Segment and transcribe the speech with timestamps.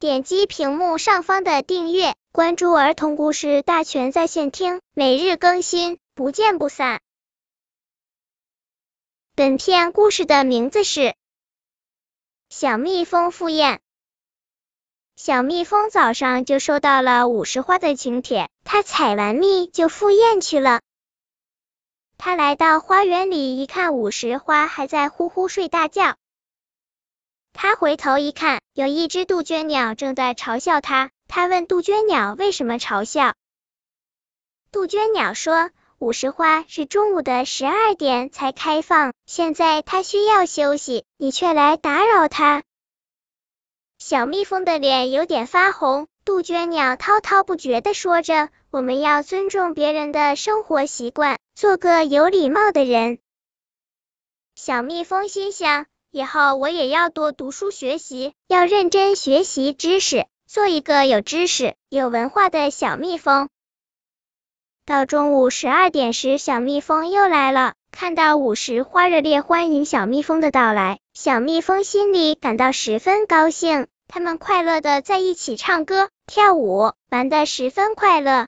[0.00, 7.00] 点击屏幕上方的订阅，关注儿童故事大全在线听，每日更新，不见不散。
[9.34, 11.00] 本片故事的名字是
[12.48, 13.74] 《小蜜蜂赴宴》。
[15.16, 20.80] 小蜜蜂早上就收到了五十花的请帖，它采完蜜就赴宴去了。
[22.18, 26.14] 它来到花园里，一看五十花还在呼呼睡大觉。
[27.60, 31.10] 他回头一看，有一只杜鹃鸟正在嘲笑他。
[31.26, 33.34] 他问杜鹃鸟为什么嘲笑。
[34.70, 42.62] 杜鹃鸟说：“午时花是中午的十二点才开放，现在它需要休息，你却来打扰它。”
[43.98, 46.06] 小蜜蜂的脸有点发红。
[46.24, 53.18] 杜鹃鸟滔滔不绝的说着：“我们要尊重别人的生活习惯，做个有礼貌的人。”
[54.54, 55.86] 小蜜蜂心想。
[56.10, 63.50] 以后我也要多读书学习，要认真学习知识，做一个有知识、有文化的小蜜蜂。
[64.86, 73.86] 到中午十二点时，小蜜蜂又来了，看到五十花热烈欢迎小蜜蜂的到来，小蜜蜂心里感到十分高兴。
[74.06, 78.46] 他们快乐的在一起唱歌、跳舞，玩的十分快乐。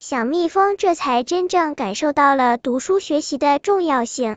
[0.00, 4.36] 小蜜蜂这才真正感受到了读书学习的重要性。